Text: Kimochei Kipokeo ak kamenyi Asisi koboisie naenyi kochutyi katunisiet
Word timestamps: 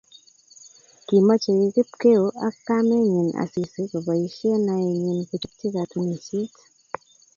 Kimochei 1.07 1.71
Kipokeo 1.75 2.25
ak 2.47 2.55
kamenyi 2.67 3.23
Asisi 3.43 3.81
koboisie 3.91 4.53
naenyi 4.65 5.11
kochutyi 5.29 5.67
katunisiet 5.75 6.53